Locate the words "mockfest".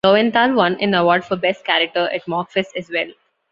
2.25-2.75